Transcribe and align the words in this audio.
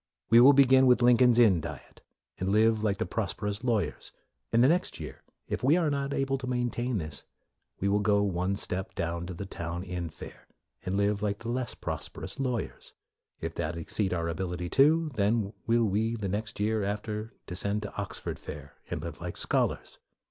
We 0.31 0.39
will 0.39 0.53
begin 0.53 0.87
with 0.87 1.03
Lincoln's 1.03 1.37
Inn 1.37 1.61
diet, 1.61 2.01
and 2.39 2.49
live 2.49 2.83
like 2.83 2.97
the 2.97 3.05
prosperous 3.05 3.63
lawyers; 3.63 4.11
and 4.51 4.63
the 4.63 4.67
next 4.67 4.99
year, 4.99 5.21
if 5.47 5.63
we 5.63 5.77
are 5.77 5.91
not 5.91 6.11
able 6.11 6.39
to 6.39 6.47
maintain 6.47 6.97
this, 6.97 7.23
we 7.79 7.87
will 7.87 7.99
go 7.99 8.23
one 8.23 8.55
step 8.55 8.95
down 8.95 9.27
to 9.27 9.35
the 9.35 9.45
Town 9.45 9.83
Inn 9.83 10.09
fare, 10.09 10.47
and 10.87 10.97
live 10.97 11.21
like 11.21 11.37
the 11.37 11.49
less 11.49 11.75
prosperous 11.75 12.39
MORE 12.39 12.53
43 12.61 12.67
lawyers. 12.71 12.93
If 13.41 13.53
that 13.53 13.75
exceed 13.77 14.11
our 14.11 14.27
ability 14.27 14.69
too, 14.69 15.11
then 15.13 15.53
will 15.67 15.85
we 15.85 16.15
the 16.15 16.27
next 16.29 16.59
year 16.59 16.81
after 16.81 17.35
descend 17.45 17.83
to 17.83 17.95
Oxford 17.95 18.39
fare, 18.39 18.77
and 18.89 19.03
live 19.03 19.21
like 19.21 19.37
scholars. 19.37 19.99